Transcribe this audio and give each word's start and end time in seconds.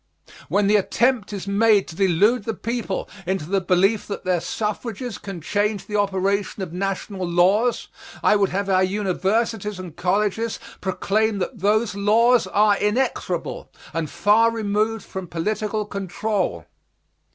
When 0.49 0.65
the 0.65 0.77
attempt 0.77 1.31
is 1.31 1.45
made 1.45 1.87
to 1.87 1.95
delude 1.95 2.45
the 2.45 2.55
people 2.55 3.07
into 3.27 3.45
the 3.45 3.61
belief 3.61 4.07
that 4.07 4.25
their 4.25 4.41
suffrages 4.41 5.19
can 5.19 5.41
change 5.41 5.85
the 5.85 5.95
operation 5.95 6.63
of 6.63 6.73
national 6.73 7.23
laws, 7.27 7.87
I 8.23 8.35
would 8.35 8.49
have 8.49 8.67
our 8.67 8.83
universities 8.83 9.77
and 9.77 9.95
colleges 9.95 10.57
proclaim 10.81 11.37
that 11.37 11.59
those 11.59 11.93
laws 11.93 12.47
are 12.47 12.77
inexorable 12.77 13.69
and 13.93 14.09
far 14.09 14.49
removed 14.49 15.05
from 15.05 15.27
political 15.27 15.85
control. 15.85 16.65